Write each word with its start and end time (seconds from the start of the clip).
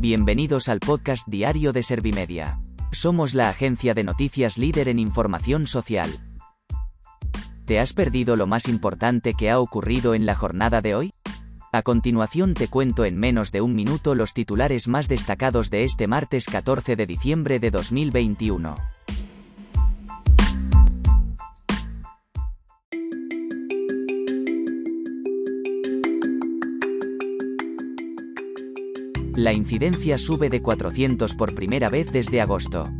Bienvenidos 0.00 0.70
al 0.70 0.80
podcast 0.80 1.28
diario 1.28 1.74
de 1.74 1.82
Servimedia. 1.82 2.58
Somos 2.90 3.34
la 3.34 3.50
agencia 3.50 3.92
de 3.92 4.02
noticias 4.02 4.56
líder 4.56 4.88
en 4.88 4.98
información 4.98 5.66
social. 5.66 6.10
¿Te 7.66 7.78
has 7.80 7.92
perdido 7.92 8.34
lo 8.34 8.46
más 8.46 8.66
importante 8.66 9.34
que 9.34 9.50
ha 9.50 9.60
ocurrido 9.60 10.14
en 10.14 10.24
la 10.24 10.34
jornada 10.34 10.80
de 10.80 10.94
hoy? 10.94 11.12
A 11.70 11.82
continuación 11.82 12.54
te 12.54 12.68
cuento 12.68 13.04
en 13.04 13.18
menos 13.18 13.52
de 13.52 13.60
un 13.60 13.74
minuto 13.74 14.14
los 14.14 14.32
titulares 14.32 14.88
más 14.88 15.06
destacados 15.06 15.68
de 15.68 15.84
este 15.84 16.06
martes 16.06 16.46
14 16.46 16.96
de 16.96 17.04
diciembre 17.04 17.58
de 17.58 17.70
2021. 17.70 18.78
La 29.40 29.54
incidencia 29.54 30.18
sube 30.18 30.50
de 30.50 30.60
400 30.60 31.34
por 31.34 31.54
primera 31.54 31.88
vez 31.88 32.12
desde 32.12 32.42
agosto. 32.42 32.90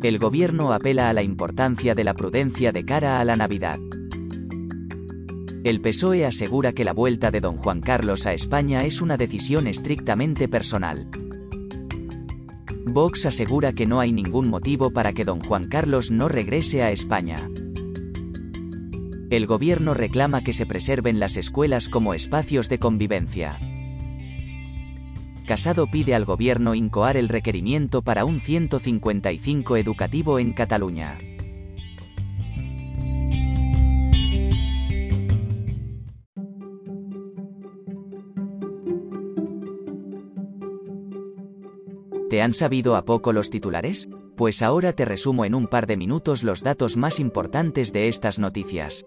El 0.00 0.20
gobierno 0.20 0.72
apela 0.72 1.10
a 1.10 1.12
la 1.12 1.24
importancia 1.24 1.96
de 1.96 2.04
la 2.04 2.14
prudencia 2.14 2.70
de 2.70 2.84
cara 2.84 3.18
a 3.18 3.24
la 3.24 3.34
Navidad. 3.34 3.80
El 5.64 5.80
PSOE 5.80 6.24
asegura 6.24 6.72
que 6.72 6.84
la 6.84 6.92
vuelta 6.92 7.32
de 7.32 7.40
don 7.40 7.56
Juan 7.56 7.80
Carlos 7.80 8.28
a 8.28 8.32
España 8.32 8.84
es 8.84 9.02
una 9.02 9.16
decisión 9.16 9.66
estrictamente 9.66 10.46
personal. 10.46 11.08
Vox 12.86 13.26
asegura 13.26 13.72
que 13.72 13.86
no 13.86 13.98
hay 13.98 14.12
ningún 14.12 14.48
motivo 14.48 14.92
para 14.92 15.12
que 15.12 15.24
don 15.24 15.40
Juan 15.40 15.66
Carlos 15.66 16.12
no 16.12 16.28
regrese 16.28 16.84
a 16.84 16.92
España. 16.92 17.50
El 19.30 19.46
gobierno 19.48 19.94
reclama 19.94 20.44
que 20.44 20.52
se 20.52 20.64
preserven 20.64 21.18
las 21.18 21.36
escuelas 21.36 21.88
como 21.88 22.14
espacios 22.14 22.68
de 22.68 22.78
convivencia. 22.78 23.58
Casado 25.46 25.86
pide 25.88 26.14
al 26.14 26.24
gobierno 26.24 26.74
incoar 26.74 27.16
el 27.16 27.28
requerimiento 27.28 28.02
para 28.02 28.24
un 28.24 28.40
155 28.40 29.76
educativo 29.76 30.38
en 30.38 30.52
Cataluña. 30.52 31.18
¿Te 42.30 42.40
han 42.40 42.54
sabido 42.54 42.96
a 42.96 43.04
poco 43.04 43.34
los 43.34 43.50
titulares? 43.50 44.08
Pues 44.36 44.62
ahora 44.62 44.94
te 44.94 45.04
resumo 45.04 45.44
en 45.44 45.54
un 45.54 45.66
par 45.66 45.86
de 45.86 45.98
minutos 45.98 46.44
los 46.44 46.62
datos 46.62 46.96
más 46.96 47.20
importantes 47.20 47.92
de 47.92 48.08
estas 48.08 48.38
noticias. 48.38 49.04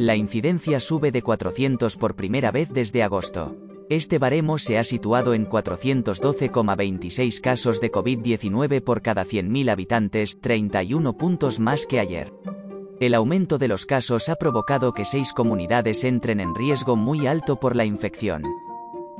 La 0.00 0.16
incidencia 0.16 0.80
sube 0.80 1.12
de 1.12 1.20
400 1.20 1.98
por 1.98 2.16
primera 2.16 2.50
vez 2.50 2.70
desde 2.72 3.02
agosto. 3.02 3.58
Este 3.90 4.18
baremo 4.18 4.56
se 4.56 4.78
ha 4.78 4.84
situado 4.84 5.34
en 5.34 5.46
412,26 5.46 7.42
casos 7.42 7.82
de 7.82 7.92
COVID-19 7.92 8.82
por 8.82 9.02
cada 9.02 9.26
100.000 9.26 9.70
habitantes, 9.70 10.40
31 10.40 11.18
puntos 11.18 11.60
más 11.60 11.84
que 11.86 12.00
ayer. 12.00 12.32
El 12.98 13.12
aumento 13.12 13.58
de 13.58 13.68
los 13.68 13.84
casos 13.84 14.30
ha 14.30 14.36
provocado 14.36 14.94
que 14.94 15.04
seis 15.04 15.34
comunidades 15.34 16.02
entren 16.04 16.40
en 16.40 16.54
riesgo 16.54 16.96
muy 16.96 17.26
alto 17.26 17.60
por 17.60 17.76
la 17.76 17.84
infección. 17.84 18.42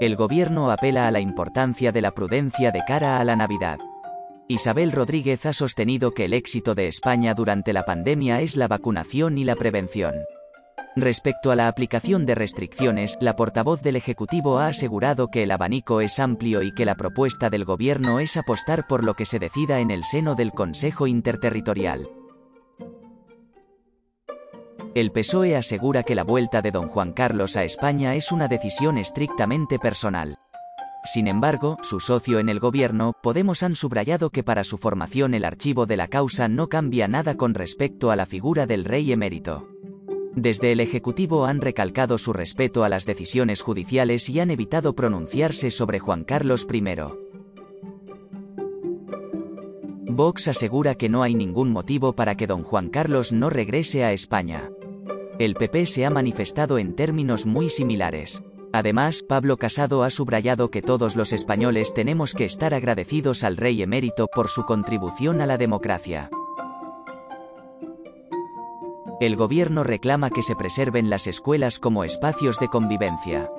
El 0.00 0.16
gobierno 0.16 0.72
apela 0.72 1.06
a 1.06 1.12
la 1.12 1.20
importancia 1.20 1.92
de 1.92 2.02
la 2.02 2.10
prudencia 2.10 2.72
de 2.72 2.82
cara 2.84 3.20
a 3.20 3.24
la 3.24 3.36
Navidad. 3.36 3.78
Isabel 4.48 4.90
Rodríguez 4.90 5.46
ha 5.46 5.52
sostenido 5.52 6.14
que 6.14 6.24
el 6.24 6.32
éxito 6.32 6.74
de 6.74 6.88
España 6.88 7.32
durante 7.32 7.72
la 7.72 7.84
pandemia 7.84 8.40
es 8.40 8.56
la 8.56 8.66
vacunación 8.66 9.38
y 9.38 9.44
la 9.44 9.54
prevención. 9.54 10.16
Respecto 10.96 11.50
a 11.50 11.56
la 11.56 11.66
aplicación 11.66 12.24
de 12.24 12.36
restricciones, 12.36 13.16
la 13.20 13.34
portavoz 13.34 13.82
del 13.82 13.96
Ejecutivo 13.96 14.60
ha 14.60 14.68
asegurado 14.68 15.28
que 15.28 15.42
el 15.42 15.50
abanico 15.50 16.00
es 16.00 16.20
amplio 16.20 16.62
y 16.62 16.72
que 16.72 16.84
la 16.84 16.94
propuesta 16.94 17.50
del 17.50 17.64
Gobierno 17.64 18.20
es 18.20 18.36
apostar 18.36 18.86
por 18.86 19.02
lo 19.02 19.14
que 19.14 19.24
se 19.24 19.40
decida 19.40 19.80
en 19.80 19.90
el 19.90 20.04
seno 20.04 20.36
del 20.36 20.52
Consejo 20.52 21.08
Interterritorial. 21.08 22.08
El 24.94 25.10
PSOE 25.10 25.56
asegura 25.56 26.04
que 26.04 26.14
la 26.14 26.22
vuelta 26.22 26.62
de 26.62 26.70
don 26.70 26.86
Juan 26.86 27.12
Carlos 27.12 27.56
a 27.56 27.64
España 27.64 28.14
es 28.14 28.30
una 28.30 28.46
decisión 28.46 28.96
estrictamente 28.96 29.80
personal. 29.80 30.38
Sin 31.02 31.26
embargo, 31.26 31.76
su 31.82 31.98
socio 31.98 32.38
en 32.38 32.48
el 32.48 32.60
gobierno, 32.60 33.14
Podemos 33.20 33.64
han 33.64 33.74
subrayado 33.74 34.30
que 34.30 34.44
para 34.44 34.62
su 34.62 34.78
formación 34.78 35.34
el 35.34 35.44
archivo 35.44 35.86
de 35.86 35.96
la 35.96 36.06
causa 36.06 36.46
no 36.46 36.68
cambia 36.68 37.08
nada 37.08 37.36
con 37.36 37.54
respecto 37.54 38.12
a 38.12 38.16
la 38.16 38.26
figura 38.26 38.66
del 38.66 38.84
rey 38.84 39.10
emérito. 39.10 39.73
Desde 40.36 40.72
el 40.72 40.80
Ejecutivo 40.80 41.46
han 41.46 41.60
recalcado 41.60 42.18
su 42.18 42.32
respeto 42.32 42.82
a 42.82 42.88
las 42.88 43.06
decisiones 43.06 43.62
judiciales 43.62 44.28
y 44.28 44.40
han 44.40 44.50
evitado 44.50 44.94
pronunciarse 44.94 45.70
sobre 45.70 46.00
Juan 46.00 46.24
Carlos 46.24 46.66
I. 46.72 46.82
Vox 50.06 50.48
asegura 50.48 50.96
que 50.96 51.08
no 51.08 51.22
hay 51.22 51.34
ningún 51.34 51.70
motivo 51.70 52.14
para 52.14 52.36
que 52.36 52.48
don 52.48 52.64
Juan 52.64 52.88
Carlos 52.88 53.32
no 53.32 53.48
regrese 53.48 54.04
a 54.04 54.12
España. 54.12 54.70
El 55.38 55.54
PP 55.54 55.86
se 55.86 56.04
ha 56.04 56.10
manifestado 56.10 56.78
en 56.78 56.94
términos 56.94 57.46
muy 57.46 57.68
similares. 57.68 58.42
Además, 58.72 59.22
Pablo 59.28 59.56
Casado 59.56 60.02
ha 60.02 60.10
subrayado 60.10 60.68
que 60.68 60.82
todos 60.82 61.14
los 61.14 61.32
españoles 61.32 61.94
tenemos 61.94 62.34
que 62.34 62.44
estar 62.44 62.74
agradecidos 62.74 63.44
al 63.44 63.56
rey 63.56 63.82
emérito 63.82 64.26
por 64.26 64.48
su 64.48 64.64
contribución 64.64 65.40
a 65.40 65.46
la 65.46 65.58
democracia. 65.58 66.28
El 69.24 69.36
gobierno 69.36 69.84
reclama 69.84 70.28
que 70.28 70.42
se 70.42 70.54
preserven 70.54 71.08
las 71.08 71.26
escuelas 71.26 71.78
como 71.78 72.04
espacios 72.04 72.58
de 72.58 72.68
convivencia. 72.68 73.50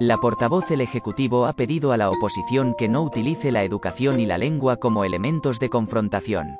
La 0.00 0.16
portavoz 0.16 0.66
del 0.66 0.80
Ejecutivo 0.80 1.44
ha 1.44 1.52
pedido 1.52 1.92
a 1.92 1.98
la 1.98 2.08
oposición 2.08 2.74
que 2.74 2.88
no 2.88 3.02
utilice 3.02 3.52
la 3.52 3.64
educación 3.64 4.18
y 4.18 4.24
la 4.24 4.38
lengua 4.38 4.78
como 4.78 5.04
elementos 5.04 5.60
de 5.60 5.68
confrontación. 5.68 6.58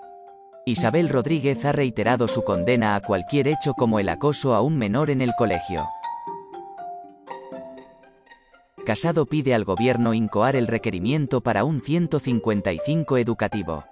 Isabel 0.67 1.09
Rodríguez 1.09 1.65
ha 1.65 1.73
reiterado 1.73 2.29
su 2.29 2.45
condena 2.45 2.97
a 2.97 3.01
cualquier 3.01 3.49
hecho 3.49 3.73
como 3.73 3.99
el 3.99 4.11
acoso 4.11 4.55
a 4.55 4.61
un 4.61 4.77
menor 4.77 5.09
en 5.09 5.23
el 5.23 5.33
colegio. 5.39 5.87
Casado 8.85 9.25
pide 9.25 9.55
al 9.55 9.65
gobierno 9.65 10.13
incoar 10.13 10.55
el 10.55 10.67
requerimiento 10.67 11.41
para 11.41 11.65
un 11.65 11.81
155 11.81 13.17
educativo. 13.17 13.87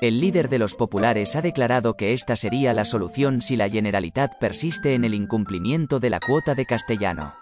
El 0.00 0.20
líder 0.20 0.48
de 0.48 0.60
los 0.60 0.76
populares 0.76 1.34
ha 1.34 1.42
declarado 1.42 1.94
que 1.94 2.12
esta 2.12 2.36
sería 2.36 2.72
la 2.72 2.84
solución 2.84 3.40
si 3.40 3.56
la 3.56 3.68
Generalitat 3.68 4.38
persiste 4.38 4.94
en 4.94 5.04
el 5.04 5.12
incumplimiento 5.12 5.98
de 5.98 6.08
la 6.08 6.20
cuota 6.20 6.54
de 6.54 6.66
castellano. 6.66 7.34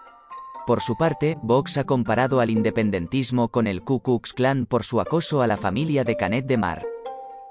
Por 0.65 0.81
su 0.81 0.97
parte, 0.97 1.37
Vox 1.43 1.77
ha 1.77 1.83
comparado 1.83 2.39
al 2.39 2.49
independentismo 2.49 3.49
con 3.49 3.67
el 3.67 3.83
Ku 3.83 4.01
Klux 4.01 4.33
Klan 4.33 4.65
por 4.65 4.83
su 4.83 4.99
acoso 4.99 5.43
a 5.43 5.47
la 5.47 5.57
familia 5.57 6.03
de 6.03 6.17
Canet 6.17 6.47
de 6.47 6.57
Mar. 6.57 6.83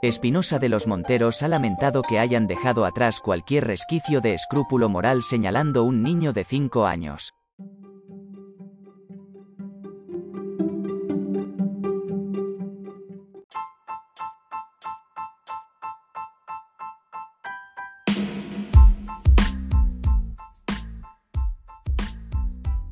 Espinosa 0.02 0.58
de 0.58 0.68
los 0.68 0.88
Monteros 0.88 1.40
ha 1.44 1.48
lamentado 1.48 2.02
que 2.02 2.18
hayan 2.18 2.48
dejado 2.48 2.84
atrás 2.84 3.20
cualquier 3.20 3.64
resquicio 3.64 4.20
de 4.20 4.34
escrúpulo 4.34 4.88
moral 4.88 5.22
señalando 5.22 5.84
un 5.84 6.02
niño 6.02 6.32
de 6.32 6.42
5 6.42 6.84
años. 6.84 7.32